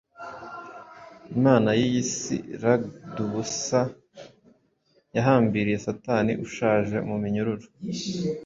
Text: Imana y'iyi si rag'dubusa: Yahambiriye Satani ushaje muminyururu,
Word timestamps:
Imana 1.35 1.69
y'iyi 1.79 2.03
si 2.15 2.35
rag'dubusa: 2.63 3.79
Yahambiriye 5.15 5.77
Satani 5.85 6.33
ushaje 6.45 6.95
muminyururu, 7.09 7.67